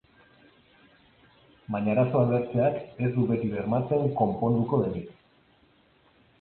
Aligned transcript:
Baina 1.75 1.91
arazoa 1.93 2.23
ulertzeak 2.29 2.81
ez 2.87 3.11
du 3.19 3.29
beti 3.35 3.53
bermatzen 3.55 4.11
konponduko 4.25 4.83
denik. 4.89 5.17